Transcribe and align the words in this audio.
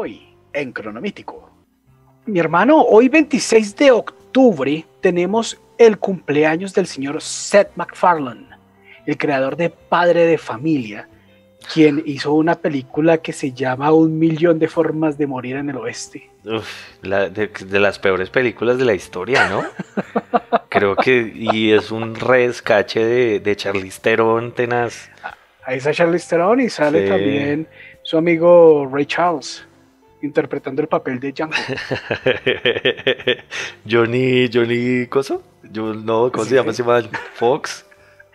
Hoy, 0.00 0.28
en 0.52 0.70
Cronomítico. 0.70 1.50
Mi 2.26 2.38
hermano, 2.38 2.82
hoy 2.82 3.08
26 3.08 3.74
de 3.74 3.90
octubre 3.90 4.86
tenemos 5.00 5.60
el 5.76 5.98
cumpleaños 5.98 6.72
del 6.72 6.86
señor 6.86 7.20
Seth 7.20 7.70
MacFarlane, 7.74 8.46
el 9.06 9.18
creador 9.18 9.56
de 9.56 9.70
Padre 9.70 10.24
de 10.26 10.38
Familia, 10.38 11.08
quien 11.74 12.00
hizo 12.06 12.32
una 12.34 12.54
película 12.54 13.18
que 13.18 13.32
se 13.32 13.50
llama 13.50 13.90
Un 13.92 14.20
millón 14.20 14.60
de 14.60 14.68
formas 14.68 15.18
de 15.18 15.26
morir 15.26 15.56
en 15.56 15.68
el 15.70 15.76
oeste. 15.78 16.30
Uf, 16.44 16.68
la- 17.02 17.28
de, 17.28 17.48
de 17.48 17.80
las 17.80 17.98
peores 17.98 18.30
películas 18.30 18.78
de 18.78 18.84
la 18.84 18.94
historia, 18.94 19.48
¿no? 19.48 19.64
Creo 20.68 20.94
que, 20.94 21.32
y 21.34 21.72
es 21.72 21.90
un 21.90 22.14
rescache 22.14 23.04
de, 23.04 23.40
de 23.40 23.56
Charlize 23.56 24.00
Theron 24.00 24.52
tenaz. 24.52 25.10
Ahí 25.64 25.78
está 25.78 25.92
Charlize 25.92 26.28
Theron 26.28 26.60
y 26.60 26.68
sale 26.70 27.02
Sí. 27.02 27.08
también 27.08 27.66
su 28.04 28.16
amigo 28.16 28.88
Ray 28.92 29.04
Charles 29.06 29.64
interpretando 30.22 30.82
el 30.82 30.88
papel 30.88 31.20
de 31.20 31.32
Django. 31.32 31.54
Johnny, 33.88 34.48
Johnny, 34.52 35.06
¿coso? 35.06 35.42
Yo, 35.70 35.94
no, 35.94 36.30
¿cómo 36.32 36.44
Sí, 36.44 36.50
se 36.50 36.56
llama? 36.56 36.72
sí. 36.72 36.78
Se 36.78 36.82
llama 36.82 37.02
Fox. 37.34 37.84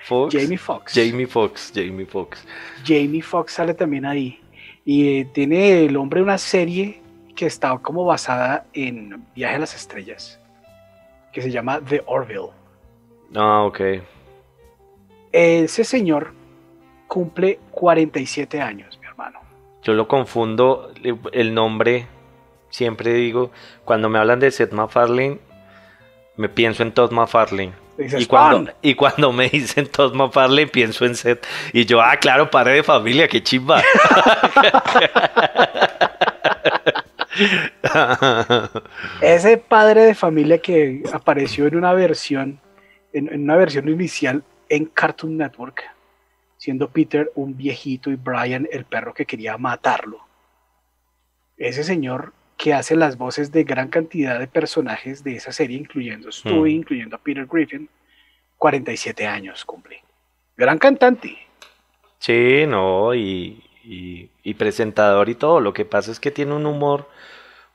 Fox. 0.05 0.35
Jamie 0.35 0.57
Foxx. 0.57 0.93
Jamie 0.93 1.27
Fox, 1.27 1.71
Jamie 1.73 2.05
Fox. 2.05 2.45
Jamie 2.85 3.21
Foxx 3.21 3.53
sale 3.53 3.73
también 3.73 4.05
ahí. 4.05 4.39
Y 4.85 5.19
eh, 5.19 5.27
tiene 5.33 5.85
el 5.85 5.95
hombre 5.95 6.21
una 6.21 6.37
serie 6.37 7.01
que 7.35 7.45
está 7.45 7.77
como 7.77 8.03
basada 8.05 8.65
en 8.73 9.23
Viaje 9.33 9.55
a 9.55 9.59
las 9.59 9.75
Estrellas, 9.75 10.39
que 11.31 11.41
se 11.41 11.51
llama 11.51 11.79
The 11.87 12.03
Orville. 12.05 12.49
Ah, 13.33 13.63
ok. 13.63 13.79
Ese 15.31 15.83
señor 15.83 16.33
cumple 17.07 17.59
47 17.71 18.61
años. 18.61 18.99
Yo 19.83 19.93
lo 19.93 20.07
confundo, 20.07 20.91
el 21.33 21.53
nombre, 21.53 22.07
siempre 22.69 23.13
digo, 23.13 23.51
cuando 23.83 24.09
me 24.09 24.17
hablan 24.17 24.39
de 24.39 24.49
Seth 24.49 24.71
MacFarlane, 24.71 25.39
me 26.37 26.49
pienso 26.49 26.83
en 26.83 26.93
Todd 26.93 27.11
MacFarlane. 27.11 27.73
Y 27.97 28.25
cuando, 28.25 28.71
y 28.81 28.95
cuando 28.95 29.31
me 29.33 29.49
dicen 29.49 29.87
Todd 29.87 30.13
MacFarlane, 30.13 30.67
pienso 30.67 31.05
en 31.05 31.15
Seth. 31.15 31.45
Y 31.73 31.85
yo, 31.85 32.01
ah, 32.01 32.17
claro, 32.17 32.49
padre 32.49 32.75
de 32.75 32.83
familia, 32.83 33.27
qué 33.27 33.43
chimba. 33.43 33.83
Ese 39.21 39.57
padre 39.57 40.05
de 40.05 40.15
familia 40.15 40.59
que 40.59 41.03
apareció 41.11 41.67
en 41.67 41.75
una 41.75 41.93
versión, 41.93 42.59
en, 43.11 43.27
en 43.27 43.43
una 43.43 43.57
versión 43.57 43.89
inicial 43.89 44.43
en 44.69 44.85
Cartoon 44.85 45.37
Network, 45.37 45.83
siendo 46.63 46.87
Peter 46.91 47.29
un 47.35 47.57
viejito 47.57 48.09
y 48.09 48.15
Brian 48.15 48.69
el 48.71 48.85
perro 48.85 49.13
que 49.13 49.25
quería 49.25 49.57
matarlo. 49.57 50.21
Ese 51.57 51.83
señor 51.83 52.31
que 52.55 52.73
hace 52.73 52.95
las 52.95 53.17
voces 53.17 53.51
de 53.51 53.65
gran 53.65 53.89
cantidad 53.89 54.39
de 54.39 54.47
personajes 54.47 55.25
de 55.25 55.35
esa 55.35 55.51
serie, 55.51 55.77
incluyendo 55.77 56.31
Stewie, 56.31 56.73
Mm. 56.75 56.77
incluyendo 56.77 57.15
a 57.17 57.19
Peter 57.19 57.45
Griffin, 57.51 57.89
47 58.57 59.27
años 59.27 59.65
cumple. 59.65 60.01
Gran 60.55 60.77
cantante. 60.77 61.35
Sí, 62.19 62.63
no, 62.65 63.13
y, 63.13 63.61
y- 63.83 64.29
y 64.41 64.53
presentador 64.53 65.27
y 65.27 65.35
todo. 65.35 65.59
Lo 65.59 65.73
que 65.73 65.83
pasa 65.83 66.11
es 66.11 66.19
que 66.21 66.31
tiene 66.31 66.53
un 66.53 66.65
humor 66.65 67.09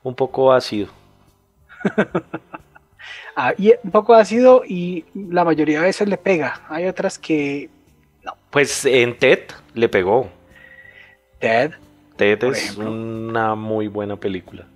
un 0.01 0.15
poco 0.15 0.51
ácido. 0.51 0.87
Ah, 3.35 3.53
y 3.57 3.73
un 3.83 3.91
poco 3.91 4.13
ácido 4.13 4.63
y 4.67 5.05
la 5.15 5.45
mayoría 5.45 5.79
de 5.79 5.85
veces 5.85 6.07
le 6.09 6.17
pega. 6.17 6.61
Hay 6.67 6.85
otras 6.87 7.17
que 7.17 7.69
Pues 8.49 8.85
en 8.85 9.17
Ted 9.17 9.41
le 9.73 9.89
pegó. 9.89 10.29
Ted, 11.39 11.71
Ted 12.17 12.43
es 12.43 12.71
ejemplo. 12.71 12.91
una 12.91 13.55
muy 13.55 13.87
buena 13.87 14.15
película. 14.15 14.67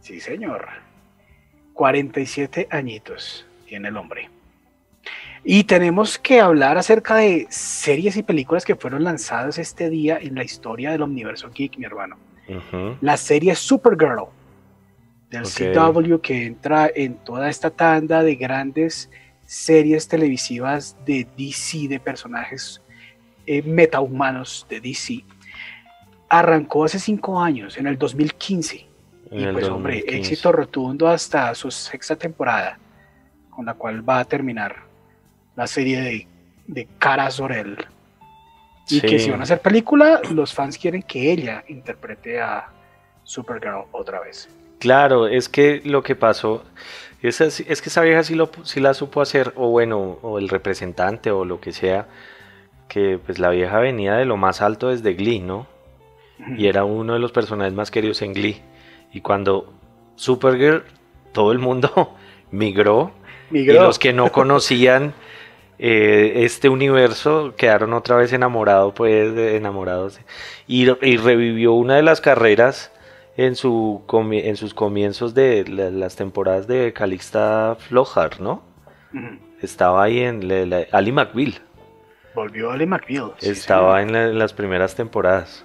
Sí, 0.00 0.20
señor. 0.20 0.68
47 1.72 2.68
añitos 2.70 3.44
tiene 3.66 3.88
el 3.88 3.96
hombre. 3.96 4.30
Y 5.44 5.64
tenemos 5.64 6.18
que 6.18 6.40
hablar 6.40 6.78
acerca 6.78 7.16
de 7.16 7.46
series 7.50 8.16
y 8.16 8.22
películas 8.22 8.64
que 8.64 8.74
fueron 8.74 9.04
lanzadas 9.04 9.58
este 9.58 9.90
día 9.90 10.18
en 10.20 10.34
la 10.34 10.42
historia 10.42 10.90
del 10.90 11.02
Omniverso 11.02 11.50
Geek, 11.50 11.78
mi 11.78 11.84
hermano. 11.84 12.16
La 13.00 13.16
serie 13.16 13.54
Supergirl 13.54 14.26
del. 15.30 15.44
CW 15.44 16.16
que 16.20 16.46
entra 16.46 16.90
en 16.94 17.14
toda 17.16 17.48
esta 17.48 17.70
tanda 17.70 18.22
de 18.22 18.36
grandes 18.36 19.10
series 19.46 20.08
televisivas 20.08 20.96
de 21.06 21.26
DC, 21.36 21.88
de 21.88 22.00
personajes 22.00 22.82
eh, 23.46 23.62
metahumanos 23.62 24.66
de 24.68 24.80
DC. 24.80 25.24
Arrancó 26.28 26.84
hace 26.84 26.98
cinco 26.98 27.40
años, 27.40 27.78
en 27.78 27.86
el 27.86 27.96
2015. 27.96 28.86
En 29.30 29.40
Y 29.40 29.44
el 29.44 29.52
pues 29.52 29.68
hombre, 29.68 29.94
2015. 29.94 30.18
éxito 30.18 30.52
rotundo 30.52 31.08
hasta 31.08 31.54
su 31.54 31.70
sexta 31.70 32.16
temporada, 32.16 32.78
con 33.50 33.64
la 33.64 33.74
cual 33.74 34.08
va 34.08 34.18
a 34.18 34.24
terminar 34.24 34.76
la 35.54 35.66
serie 35.66 36.00
de, 36.00 36.28
de 36.66 36.88
Cara 36.98 37.30
Zorel. 37.30 37.76
Y 38.88 39.00
que 39.00 39.18
si 39.18 39.30
van 39.30 39.40
a 39.40 39.42
hacer 39.44 39.60
película, 39.60 40.20
los 40.30 40.54
fans 40.54 40.78
quieren 40.78 41.02
que 41.02 41.32
ella 41.32 41.64
interprete 41.68 42.40
a 42.40 42.68
Supergirl 43.24 43.86
otra 43.90 44.20
vez. 44.20 44.48
Claro, 44.78 45.26
es 45.26 45.48
que 45.48 45.80
lo 45.84 46.02
que 46.02 46.14
pasó 46.14 46.64
es, 47.22 47.40
así- 47.40 47.64
es 47.68 47.82
que 47.82 47.88
esa 47.88 48.02
vieja 48.02 48.22
sí, 48.22 48.34
lo, 48.34 48.50
sí 48.64 48.80
la 48.80 48.94
supo 48.94 49.20
hacer, 49.20 49.52
o 49.56 49.68
bueno, 49.70 50.18
o 50.22 50.38
el 50.38 50.48
representante 50.48 51.30
o 51.30 51.44
lo 51.44 51.60
que 51.60 51.72
sea, 51.72 52.06
que 52.88 53.18
pues 53.24 53.38
la 53.38 53.50
vieja 53.50 53.78
venía 53.80 54.14
de 54.14 54.24
lo 54.24 54.36
más 54.36 54.62
alto 54.62 54.88
desde 54.88 55.14
Glee, 55.14 55.40
¿no? 55.40 55.66
Y 56.58 56.66
era 56.66 56.84
uno 56.84 57.14
de 57.14 57.18
los 57.18 57.32
personajes 57.32 57.72
más 57.72 57.90
queridos 57.90 58.20
en 58.22 58.34
Glee. 58.34 58.60
Y 59.12 59.22
cuando 59.22 59.72
Supergirl, 60.16 60.84
todo 61.32 61.50
el 61.52 61.58
mundo 61.58 62.14
migró, 62.50 63.12
Migró. 63.50 63.74
y 63.74 63.78
los 63.78 63.98
que 63.98 64.12
no 64.12 64.30
conocían 64.32 65.14
eh, 65.78 66.32
este 66.44 66.68
universo 66.68 67.54
quedaron 67.56 67.92
otra 67.94 68.16
vez 68.16 68.32
enamorados, 68.32 68.92
pues 68.94 69.36
enamorados. 69.36 70.20
Y, 70.66 70.88
y 71.04 71.16
revivió 71.16 71.72
una 71.72 71.96
de 71.96 72.02
las 72.02 72.20
carreras 72.20 72.92
en, 73.36 73.54
su 73.56 74.02
en 74.32 74.56
sus 74.56 74.72
comienzos 74.74 75.34
de 75.34 75.64
la- 75.68 75.90
las 75.90 76.16
temporadas 76.16 76.66
de 76.66 76.92
Calixta 76.92 77.76
Flockhart, 77.78 78.38
¿no? 78.40 78.62
Estaba 79.62 80.02
ahí 80.04 80.20
en 80.20 80.46
la, 80.48 80.66
la- 80.66 80.86
Ali 80.92 81.12
McBeal, 81.12 81.54
Volvió 82.34 82.70
Ali 82.70 82.84
McBeal. 82.86 83.32
sí, 83.38 83.48
estaba 83.50 84.02
en 84.02 84.38
las 84.38 84.52
primeras 84.52 84.94
temporadas. 84.94 85.64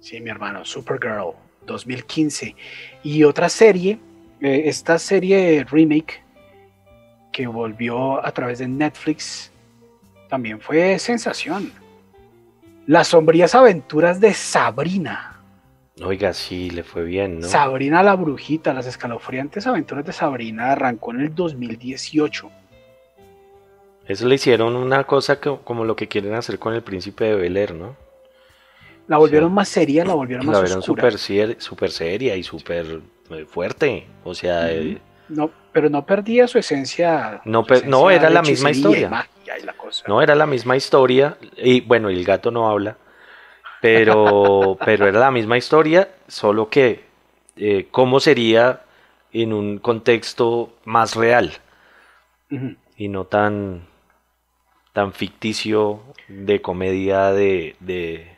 Sí, 0.00 0.20
mi 0.20 0.30
hermano, 0.30 0.64
Supergirl 0.64 1.32
2015. 1.66 2.54
Y 3.02 3.24
otra 3.24 3.48
serie, 3.48 3.98
eh, 4.40 4.62
esta 4.66 4.98
serie 4.98 5.64
remake 5.68 6.22
que 7.32 7.46
volvió 7.46 8.24
a 8.24 8.30
través 8.32 8.58
de 8.60 8.68
Netflix, 8.68 9.50
también 10.28 10.60
fue 10.60 10.98
sensación. 10.98 11.72
Las 12.86 13.08
sombrías 13.08 13.54
aventuras 13.54 14.20
de 14.20 14.32
Sabrina. 14.34 15.35
Oiga, 16.04 16.34
sí, 16.34 16.68
le 16.70 16.82
fue 16.82 17.04
bien, 17.04 17.40
¿no? 17.40 17.46
Sabrina 17.48 18.02
la 18.02 18.14
brujita, 18.16 18.74
las 18.74 18.86
escalofriantes 18.86 19.66
aventuras 19.66 20.04
de 20.04 20.12
Sabrina 20.12 20.72
arrancó 20.72 21.12
en 21.12 21.20
el 21.20 21.34
2018. 21.34 22.50
Eso 24.06 24.28
le 24.28 24.34
hicieron 24.34 24.76
una 24.76 25.04
cosa 25.04 25.40
que- 25.40 25.56
como 25.64 25.84
lo 25.84 25.96
que 25.96 26.06
quieren 26.06 26.34
hacer 26.34 26.58
con 26.58 26.74
el 26.74 26.82
príncipe 26.82 27.24
de 27.24 27.34
Bel 27.34 27.56
Air, 27.56 27.74
¿no? 27.74 27.96
La 29.08 29.16
volvieron 29.18 29.52
más 29.54 29.68
seria, 29.68 30.04
la 30.04 30.14
volvieron 30.14 30.44
más 30.46 30.54
La 30.56 30.60
vieron 30.62 30.78
oscura. 30.80 31.10
súper 31.10 31.18
súper 31.62 31.90
seria 31.90 32.36
y 32.36 32.42
súper 32.42 33.00
eh, 33.30 33.46
fuerte. 33.48 34.06
O 34.24 34.34
sea, 34.34 34.70
eh, 34.70 34.98
No, 35.28 35.50
pero 35.72 35.88
no 35.88 36.04
perdía 36.04 36.46
su 36.46 36.58
esencia. 36.58 37.40
No 37.44 37.64
su 37.64 37.86
no, 37.88 38.10
era 38.10 38.28
la 38.30 38.42
misma 38.42 38.68
y 38.70 38.72
historia. 38.72 39.08
magia 39.08 39.58
y 39.58 39.62
la 39.64 39.72
cosa. 39.72 40.04
no 40.08 40.20
era 40.22 40.34
la 40.34 40.46
misma 40.46 40.76
historia. 40.76 41.36
Y 41.56 41.80
bueno, 41.80 42.08
el 42.10 42.22
gato 42.24 42.50
no 42.50 42.68
habla. 42.68 42.96
Pero, 43.80 44.78
pero 44.84 45.06
era 45.06 45.20
la 45.20 45.30
misma 45.30 45.58
historia, 45.58 46.08
solo 46.28 46.68
que 46.70 47.04
eh, 47.56 47.88
cómo 47.90 48.20
sería 48.20 48.82
en 49.32 49.52
un 49.52 49.78
contexto 49.78 50.72
más 50.84 51.14
real 51.14 51.52
y 52.96 53.08
no 53.08 53.24
tan, 53.26 53.86
tan 54.92 55.12
ficticio 55.12 56.00
de 56.28 56.60
comedia 56.62 57.30
de, 57.32 57.76
de, 57.80 58.36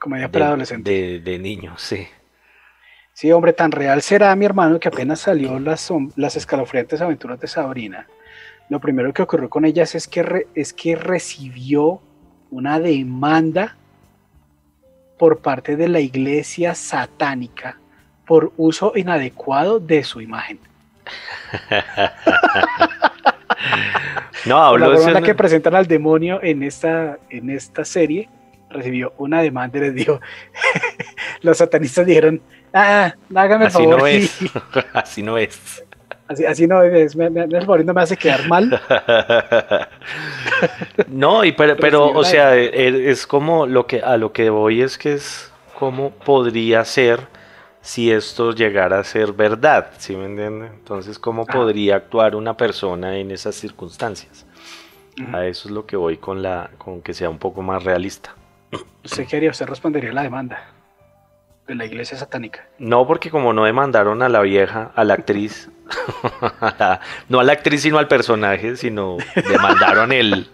Comedia 0.00 0.26
de, 0.26 0.32
para 0.32 0.46
adolescentes. 0.48 0.92
de- 0.94 1.20
de 1.20 1.38
niños, 1.38 1.80
sí. 1.82 2.06
Sí, 3.12 3.30
hombre, 3.32 3.52
tan 3.52 3.70
real 3.72 4.00
será 4.02 4.34
mi 4.36 4.44
hermano 4.46 4.80
que 4.80 4.88
apenas 4.88 5.20
salió 5.20 5.58
las, 5.58 5.92
las 6.16 6.36
escalofriantes 6.36 7.00
aventuras 7.00 7.38
de 7.40 7.48
Sabrina. 7.48 8.06
Lo 8.68 8.80
primero 8.80 9.12
que 9.12 9.22
ocurrió 9.22 9.50
con 9.50 9.64
ellas 9.64 9.94
es 9.94 10.08
que, 10.08 10.22
re- 10.22 10.46
es 10.54 10.72
que 10.72 10.96
recibió 10.96 12.00
una 12.50 12.78
demanda 12.80 13.76
por 15.20 15.40
parte 15.40 15.76
de 15.76 15.86
la 15.86 16.00
iglesia 16.00 16.74
satánica 16.74 17.76
por 18.26 18.54
uso 18.56 18.94
inadecuado 18.96 19.78
de 19.78 20.02
su 20.02 20.22
imagen. 20.22 20.58
No, 24.46 24.70
Por 24.70 24.80
la 24.80 24.86
habló 24.86 24.96
forma 24.96 25.08
en 25.08 25.14
la 25.14 25.22
que 25.22 25.34
presentan 25.34 25.74
al 25.74 25.86
demonio 25.86 26.40
en 26.42 26.62
esta, 26.62 27.18
en 27.28 27.50
esta 27.50 27.84
serie 27.84 28.30
recibió 28.70 29.12
una 29.18 29.42
demanda 29.42 29.76
y 29.76 29.82
les 29.82 29.94
dijo, 29.94 30.18
los 31.42 31.58
satanistas 31.58 32.06
dijeron, 32.06 32.40
ah, 32.72 33.12
hágame 33.34 33.66
el 33.66 33.68
Así 33.68 33.78
favor. 33.82 33.98
no 33.98 34.06
es. 34.06 34.38
Así 34.94 35.22
no 35.22 35.36
es. 35.36 35.84
Así, 36.30 36.46
así 36.46 36.66
no 36.68 36.80
es, 36.82 37.16
me, 37.16 37.28
me, 37.28 37.42
el 37.42 37.60
favor 37.62 37.80
y 37.80 37.84
no 37.84 37.92
me 37.92 38.02
hace 38.02 38.16
quedar 38.16 38.46
mal. 38.48 38.70
No, 41.08 41.44
y 41.44 41.52
pero, 41.52 41.76
pero 41.76 42.08
sí, 42.08 42.12
o 42.16 42.24
sea, 42.24 42.56
e- 42.56 43.10
es 43.10 43.26
como 43.26 43.66
lo 43.66 43.86
que 43.86 44.00
a 44.00 44.16
lo 44.16 44.32
que 44.32 44.48
voy 44.50 44.82
es 44.82 44.96
que 44.96 45.14
es 45.14 45.50
cómo 45.78 46.10
podría 46.10 46.84
ser 46.84 47.20
si 47.80 48.12
esto 48.12 48.52
llegara 48.52 48.98
a 49.00 49.04
ser 49.04 49.32
verdad, 49.32 49.88
¿sí 49.98 50.14
me 50.14 50.26
entiende? 50.26 50.66
Entonces, 50.66 51.18
cómo 51.18 51.44
Ah. 51.48 51.52
podría 51.52 51.96
actuar 51.96 52.36
una 52.36 52.56
persona 52.56 53.16
en 53.16 53.30
esas 53.30 53.54
circunstancias. 53.56 54.46
A 55.32 55.44
eso 55.46 55.68
es 55.68 55.74
lo 55.74 55.84
que 55.84 55.96
voy 55.96 56.16
con 56.16 56.42
la 56.42 56.70
con 56.78 57.02
que 57.02 57.12
sea 57.12 57.28
un 57.28 57.38
poco 57.38 57.60
más 57.60 57.84
realista. 57.84 58.34
¿Usted 59.04 59.26
qué 59.26 59.36
haría? 59.36 59.50
¿Usted 59.50 59.66
respondería 59.66 60.10
a 60.10 60.14
la 60.14 60.22
demanda 60.22 60.62
de 61.66 61.74
la 61.74 61.84
iglesia 61.84 62.16
satánica? 62.16 62.66
No, 62.78 63.06
porque 63.06 63.30
como 63.30 63.52
no 63.52 63.64
demandaron 63.64 64.22
a 64.22 64.28
la 64.30 64.40
vieja, 64.40 64.92
a 64.94 65.04
la 65.04 65.14
actriz, 65.14 65.68
no 67.28 67.40
a 67.40 67.44
la 67.44 67.52
actriz 67.52 67.82
sino 67.82 67.98
al 67.98 68.08
personaje, 68.08 68.76
sino 68.76 69.16
demandaron 69.48 70.12
el, 70.12 70.48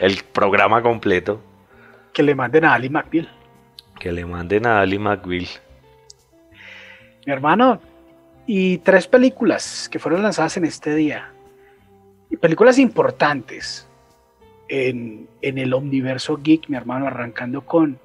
el 0.00 0.22
programa 0.32 0.82
completo. 0.82 1.40
Que 2.12 2.22
le 2.22 2.34
manden 2.34 2.64
a 2.64 2.74
Ali 2.74 2.88
McBeal. 2.88 3.28
Que 3.98 4.12
le 4.12 4.24
manden 4.24 4.66
a 4.66 4.80
Ali 4.80 4.98
McBeal. 4.98 5.46
Mi 7.26 7.32
hermano, 7.32 7.80
y 8.46 8.78
tres 8.78 9.06
películas 9.08 9.88
que 9.90 9.98
fueron 9.98 10.22
lanzadas 10.22 10.56
en 10.56 10.64
este 10.64 10.94
día. 10.94 11.32
Y 12.30 12.36
películas 12.36 12.78
importantes 12.78 13.88
en, 14.68 15.28
en 15.42 15.58
el 15.58 15.74
omniverso 15.74 16.38
geek, 16.42 16.68
mi 16.68 16.76
hermano, 16.76 17.06
arrancando 17.06 17.62
con 17.62 17.98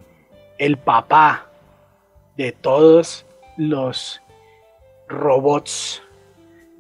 el 0.58 0.78
papá 0.78 1.50
de 2.38 2.52
todos 2.52 3.26
los 3.58 4.22
robots 5.08 6.02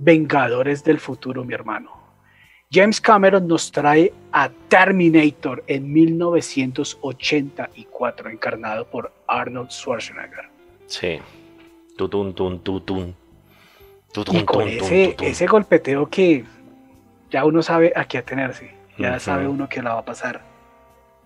vengadores 0.02 0.84
del 0.84 1.00
futuro, 1.00 1.44
mi 1.44 1.54
hermano. 1.54 1.92
James 2.72 3.00
Cameron 3.02 3.48
nos 3.48 3.72
trae 3.72 4.12
a 4.32 4.50
Terminator 4.70 5.64
en 5.68 5.92
1984, 5.92 8.30
encarnado 8.30 8.88
por 8.88 9.12
Arnold 9.28 9.70
Schwarzenegger. 9.70 10.50
Sí. 10.88 11.20
Tutun, 11.98 12.34
tun, 12.34 12.60
tutun. 12.62 13.14
Tutun, 14.14 14.36
Y 14.38 14.46
con 14.46 14.60
tun, 14.64 14.70
ese, 14.70 15.08
tutun. 15.10 15.28
ese 15.28 15.48
golpeteo 15.48 16.10
que 16.10 16.44
ya 17.30 17.46
uno 17.46 17.62
sabe 17.62 17.94
a 17.96 18.06
qué 18.06 18.18
atenerse, 18.18 18.74
ya 18.98 19.20
sabe 19.20 19.48
uno 19.48 19.70
que 19.70 19.82
la 19.82 19.94
va 19.94 20.00
a 20.00 20.06
pasar 20.06 20.42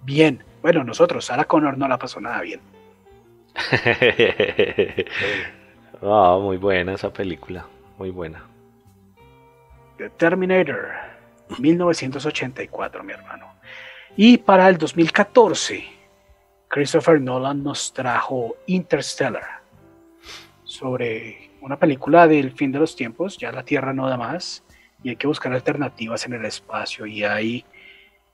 bien. 0.04 0.44
Bueno, 0.62 0.84
nosotros, 0.84 1.26
Sarah 1.26 1.46
Connor 1.46 1.78
no 1.78 1.88
la 1.88 1.98
pasó 1.98 2.20
nada 2.20 2.42
bien. 2.42 2.60
Ah, 6.02 6.38
muy 6.40 6.58
buena 6.58 6.94
esa 6.94 7.12
película. 7.12 7.66
Muy 7.98 8.12
buena. 8.12 8.44
The 9.98 10.10
Terminator, 10.12 10.92
1984, 11.60 13.04
mi 13.04 13.14
hermano. 13.14 13.56
Y 14.18 14.38
para 14.38 14.68
el 14.70 14.78
2014, 14.78 15.86
Christopher 16.68 17.22
Nolan 17.22 17.64
nos 17.64 17.94
trajo 17.94 18.58
Interstellar, 18.66 19.62
sobre 20.64 21.52
una 21.62 21.78
película 21.80 22.28
del 22.28 22.52
fin 22.52 22.72
de 22.72 22.80
los 22.80 22.96
tiempos, 22.96 23.38
ya 23.38 23.52
la 23.52 23.64
Tierra 23.64 23.94
no 23.94 24.10
da 24.10 24.18
más 24.18 24.64
y 25.04 25.10
hay 25.10 25.16
que 25.16 25.28
buscar 25.28 25.54
alternativas 25.54 26.26
en 26.26 26.34
el 26.34 26.46
espacio 26.46 27.06
y 27.06 27.24
hay 27.24 27.66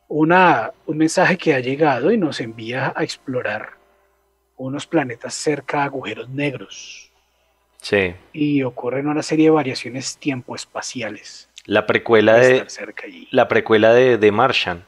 una, 0.07 0.71
un 0.85 0.97
mensaje 0.97 1.37
que 1.37 1.53
ha 1.53 1.59
llegado 1.59 2.11
y 2.11 2.17
nos 2.17 2.39
envía 2.39 2.93
a 2.95 3.03
explorar 3.03 3.77
unos 4.57 4.87
planetas 4.87 5.33
cerca 5.33 5.77
de 5.77 5.83
agujeros 5.83 6.29
negros 6.29 7.11
Sí. 7.81 8.13
y 8.31 8.61
ocurren 8.63 9.07
una 9.07 9.23
serie 9.23 9.45
de 9.45 9.51
variaciones 9.51 10.17
tiempo-espaciales. 10.17 11.49
La 11.65 11.85
precuela 11.85 12.35
de 12.37 12.65
la 13.31 13.47
precuela 13.47 13.93
de 13.93 14.17
The 14.17 14.31
Martian. 14.31 14.83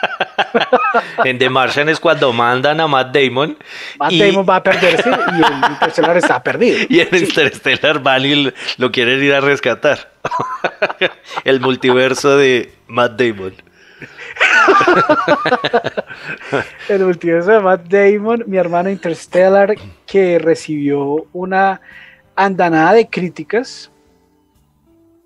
en 1.24 1.38
The 1.38 1.50
Martian 1.50 1.88
es 1.88 1.98
cuando 1.98 2.32
mandan 2.32 2.80
a 2.80 2.86
Matt 2.86 3.12
Damon 3.12 3.58
Matt 3.98 4.12
y- 4.12 4.20
Damon 4.30 4.46
va 4.48 4.56
a 4.56 4.62
perderse 4.62 5.10
y 5.10 5.42
el 5.44 5.70
Interstellar 5.72 6.16
está 6.16 6.40
perdido. 6.42 6.78
y 6.88 7.00
en 7.00 7.08
Sí. 7.10 7.24
Interstellar 7.24 8.00
van 8.00 8.24
y 8.24 8.52
lo 8.76 8.92
quieren 8.92 9.22
ir 9.22 9.34
a 9.34 9.40
rescatar. 9.40 10.12
El 11.44 11.60
multiverso 11.60 12.36
de 12.36 12.72
Matt 12.86 13.20
Damon. 13.20 13.54
El 16.88 17.04
multiverso 17.04 17.50
de 17.50 17.60
Matt 17.60 17.86
Damon, 17.88 18.44
mi 18.46 18.56
hermano 18.56 18.90
Interstellar, 18.90 19.74
que 20.06 20.38
recibió 20.38 21.26
una 21.32 21.80
andanada 22.36 22.92
de 22.94 23.08
críticas 23.08 23.90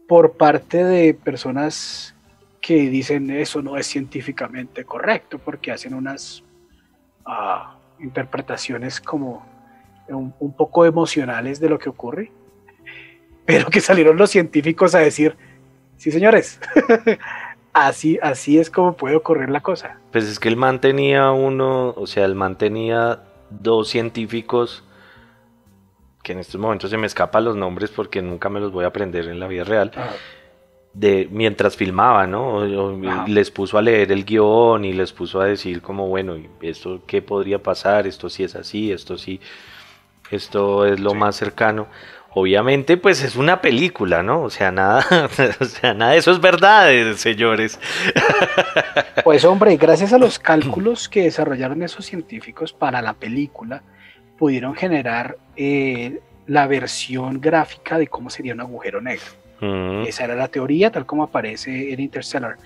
por 0.08 0.32
parte 0.32 0.84
de 0.84 1.14
personas 1.14 2.14
que 2.60 2.88
dicen 2.88 3.30
eso 3.30 3.60
no 3.60 3.76
es 3.76 3.86
científicamente 3.86 4.84
correcto 4.84 5.38
porque 5.38 5.72
hacen 5.72 5.94
unas 5.94 6.44
ah, 7.26 7.76
interpretaciones 7.98 9.00
como 9.00 9.44
un, 10.08 10.52
poco 10.56 10.86
emocionales 10.86 11.60
de 11.60 11.68
lo 11.68 11.78
que 11.78 11.88
ocurre, 11.88 12.30
pero 13.44 13.68
que 13.68 13.80
salieron 13.80 14.16
los 14.16 14.30
científicos 14.30 14.94
a 14.94 15.00
decir, 15.00 15.36
sí 15.96 16.10
señores, 16.10 16.60
así, 17.72 18.18
así 18.22 18.58
es 18.58 18.70
como 18.70 18.94
puede 18.94 19.16
ocurrir 19.16 19.50
la 19.50 19.60
cosa. 19.60 19.98
Pues 20.10 20.24
es 20.24 20.38
que 20.38 20.48
el 20.48 20.56
man 20.56 20.80
tenía 20.80 21.30
uno, 21.30 21.90
o 21.96 22.06
sea, 22.06 22.24
el 22.24 22.34
man 22.34 22.58
tenía 22.58 23.22
dos 23.50 23.88
científicos 23.88 24.84
que 26.22 26.32
en 26.32 26.38
estos 26.38 26.60
momentos 26.60 26.90
se 26.90 26.96
me 26.98 27.06
escapan 27.06 27.44
los 27.44 27.56
nombres 27.56 27.90
porque 27.90 28.22
nunca 28.22 28.48
me 28.48 28.60
los 28.60 28.70
voy 28.72 28.84
a 28.84 28.88
aprender 28.88 29.26
en 29.28 29.40
la 29.40 29.48
vida 29.48 29.64
real. 29.64 29.90
de 30.94 31.26
mientras 31.30 31.74
filmaba, 31.74 32.26
¿no? 32.26 32.48
O- 32.58 32.90
o 32.92 33.26
les 33.26 33.50
puso 33.50 33.78
a 33.78 33.82
leer 33.82 34.12
el 34.12 34.26
guion 34.26 34.84
y 34.84 34.92
les 34.92 35.10
puso 35.14 35.40
a 35.40 35.46
decir 35.46 35.80
como, 35.80 36.06
bueno, 36.08 36.36
¿y 36.36 36.48
esto 36.60 37.00
qué 37.06 37.22
podría 37.22 37.62
pasar, 37.62 38.06
esto 38.06 38.28
sí 38.28 38.44
es 38.44 38.54
así, 38.56 38.92
esto 38.92 39.16
sí, 39.16 39.40
esto 40.30 40.84
es 40.84 41.00
lo 41.00 41.12
Sí. 41.12 41.16
más 41.16 41.34
cercano. 41.36 41.86
Obviamente, 42.34 42.98
pues 42.98 43.22
es 43.22 43.36
una 43.36 43.62
película, 43.62 44.22
¿no? 44.22 44.42
O 44.42 44.50
sea, 44.50 44.70
nada, 44.70 45.02
o 45.60 45.64
sea, 45.64 45.94
nada 45.94 46.12
de 46.12 46.18
eso 46.18 46.30
es 46.30 46.40
verdad, 46.42 46.92
eh, 46.92 47.14
señores. 47.16 47.80
Pues 49.24 49.44
hombre, 49.46 49.76
gracias 49.78 50.12
a 50.12 50.18
los 50.18 50.38
cálculos 50.38 51.08
que 51.08 51.22
desarrollaron 51.22 51.82
esos 51.82 52.04
científicos 52.04 52.72
para 52.74 53.00
la 53.02 53.14
película, 53.14 53.82
pudieron 54.38 54.74
generar 54.74 55.36
eh, 55.56 56.20
la 56.46 56.66
versión 56.66 57.40
gráfica 57.40 57.98
de 57.98 58.06
cómo 58.08 58.30
sería 58.30 58.54
un 58.54 58.60
agujero 58.60 59.00
negro. 59.00 59.24
Mm, 59.60 60.02
Esa 60.06 60.24
era 60.24 60.34
la 60.34 60.48
teoría, 60.48 60.90
tal 60.90 61.06
como 61.06 61.22
aparece 61.22 61.92
en 61.92 62.00
Interstellar. 62.00 62.56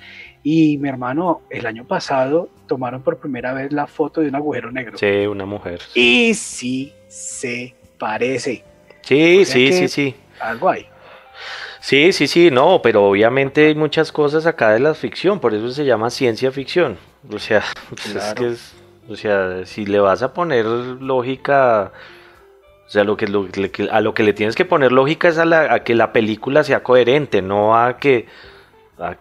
Y 0.43 0.79
mi 0.79 0.89
hermano, 0.89 1.43
el 1.51 1.67
año 1.67 1.85
pasado 1.85 2.49
tomaron 2.67 3.03
por 3.03 3.19
primera 3.19 3.53
vez 3.53 3.73
la 3.73 3.87
foto 3.87 4.21
de 4.21 4.29
un 4.29 4.37
agujero 4.37 4.71
negro. 4.73 4.97
sí, 4.97 5.27
una 5.27 5.45
mujer. 5.45 5.81
Y 5.95 6.33
sí 6.35 6.93
se 7.09 7.75
parece. 7.99 8.65
Sí, 9.03 9.43
o 9.43 9.45
sea 9.45 9.55
sí, 9.55 9.73
sí, 9.73 9.89
sí. 9.89 10.15
Algo 10.41 10.71
hay. 10.71 10.87
Sí, 11.81 12.13
sí, 12.13 12.27
sí, 12.27 12.51
no, 12.51 12.81
pero 12.83 13.05
obviamente 13.09 13.67
hay 13.67 13.75
muchas 13.75 14.11
cosas 14.11 14.47
acá 14.47 14.71
de 14.73 14.81
la 14.81 14.95
ficción, 14.95 15.39
por 15.39 15.55
eso 15.55 15.71
se 15.71 15.85
llama 15.85 16.11
ciencia 16.11 16.51
ficción. 16.51 16.97
O 17.33 17.39
sea, 17.39 17.63
pues 17.91 18.07
es 18.07 18.13
Claro. 18.13 18.35
que 18.43 18.49
es, 18.53 18.75
o 19.09 19.17
sea, 19.17 19.65
si 19.67 19.87
le 19.87 19.99
vas 20.01 20.23
a 20.23 20.33
poner 20.33 20.65
lógica, 20.67 21.93
o 22.87 22.91
sea, 22.91 23.05
lo 23.05 23.17
que, 23.17 23.27
lo 23.29 23.49
a 23.91 24.01
lo 24.01 24.15
que 24.15 24.23
le 24.23 24.33
tienes 24.33 24.55
que 24.55 24.65
poner 24.65 24.93
lógica 24.93 25.29
es 25.29 25.39
a, 25.39 25.45
la- 25.45 25.73
a 25.75 25.85
que 25.85 25.95
la 25.95 26.13
película 26.13 26.65
sea 26.65 26.83
coherente, 26.83 27.43
no 27.43 27.77
a 27.77 27.99
que, 27.99 28.27
a- 28.99 29.17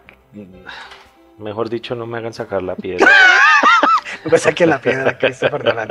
mejor 1.38 1.68
dicho, 1.68 1.94
no 1.94 2.06
me 2.06 2.18
hagan 2.18 2.32
sacar 2.32 2.62
la 2.62 2.74
piedra. 2.76 3.06
No 4.24 4.32
me 4.32 4.38
saque 4.38 4.66
la 4.66 4.80
piedra, 4.80 5.18
Christopher 5.20 5.62
Nolan. 5.64 5.88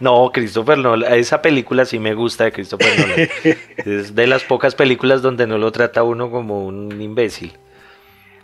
No, 0.00 0.30
Christopher 0.32 0.76
Nolan, 0.76 1.14
esa 1.14 1.40
película 1.40 1.86
sí 1.86 1.98
me 1.98 2.12
gusta 2.14 2.44
de 2.44 2.52
Christopher 2.52 2.98
Nolan. 2.98 3.28
Es 3.76 4.14
de 4.14 4.26
las 4.26 4.42
pocas 4.44 4.74
películas 4.74 5.22
donde 5.22 5.46
no 5.46 5.56
lo 5.56 5.70
trata 5.72 6.02
uno 6.02 6.30
como 6.30 6.66
un 6.66 7.00
imbécil. 7.00 7.56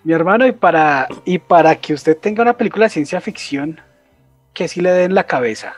Mi 0.04 0.14
hermano, 0.14 0.46
y 0.46 0.52
para, 0.52 1.08
y 1.26 1.38
para 1.38 1.74
que 1.76 1.92
usted 1.92 2.16
tenga 2.16 2.42
una 2.42 2.56
película 2.56 2.86
de 2.86 2.90
ciencia 2.90 3.20
ficción 3.20 3.78
que 4.56 4.66
sí 4.68 4.80
le 4.80 4.90
den 4.90 5.14
la 5.14 5.24
cabeza. 5.24 5.76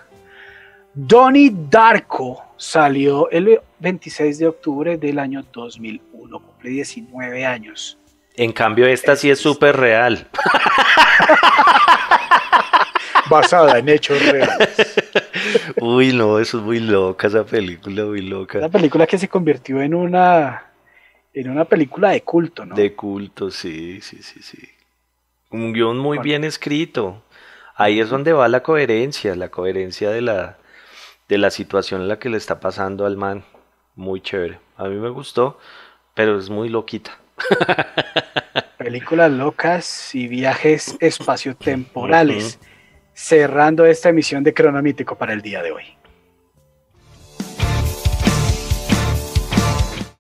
Donnie 0.95 1.53
Darko 1.53 2.45
salió 2.57 3.29
el 3.31 3.61
26 3.81 4.39
de 4.39 4.47
octubre 4.47 4.97
del 4.97 5.19
año 5.19 5.45
2001, 5.53 6.41
cumple 6.41 6.71
19 6.71 7.45
años. 7.45 7.99
En 8.37 8.53
cambio, 8.53 8.87
esta 8.87 9.17
sí 9.17 9.31
es 9.31 9.41
súper 9.41 9.77
real. 9.77 10.29
Basada 13.29 13.79
en 13.81 13.89
hechos 13.89 14.25
reales. 14.25 14.97
Uy, 15.81 16.13
no, 16.13 16.39
eso 16.39 16.59
es 16.59 16.65
muy 16.65 16.79
loca 16.79 17.27
esa 17.27 17.45
película, 17.45 18.05
muy 18.05 18.21
Una 18.21 18.31
loca. 18.31 18.69
película 18.69 19.07
que 19.09 19.19
se 19.19 19.29
convirtió 19.29 19.83
en 19.83 19.93
una, 19.93 20.71
en 21.35 21.51
una 21.51 21.65
película 21.65 22.11
de 22.11 22.23
culto, 22.23 22.65
¿no? 22.65 22.77
De 22.77 22.95
culto, 22.95 23.51
sí, 23.51 24.01
sí, 24.01 24.23
sí, 24.23 24.41
sí. 24.41 24.69
Un 25.51 25.73
guion 25.73 25.99
muy 25.99 26.19
bien 26.19 26.45
escrito. 26.45 27.25
Ahí 27.79 28.01
es 28.01 28.11
donde 28.11 28.35
va 28.35 28.49
la 28.49 28.63
coherencia, 28.63 29.35
la 29.35 29.49
coherencia 29.49 30.11
de 30.11 30.21
la, 30.21 30.59
de 31.29 31.39
la 31.39 31.51
situación 31.51 32.03
en 32.03 32.09
la 32.09 32.19
que 32.19 32.29
le 32.29 32.37
está 32.37 32.61
pasando 32.61 33.07
al 33.07 33.17
man. 33.17 33.45
Muy 33.95 34.21
chévere. 34.21 34.59
A 34.77 34.85
mí 34.85 34.97
me 34.97 35.09
gustó, 35.09 35.59
pero 36.15 36.39
es 36.39 36.51
muy 36.51 36.69
loquita. 36.69 37.19
Películas 38.79 39.31
locas 39.31 40.15
y 40.15 40.29
viajes 40.29 40.97
espaciotemporales. 41.01 42.59
Cerrando 43.15 43.87
esta 43.87 44.11
emisión 44.11 44.45
de 44.45 44.55
Cronomítico 44.55 45.17
para 45.17 45.33
el 45.33 45.43
día 45.43 45.63
de 45.63 45.73
hoy. 45.73 45.98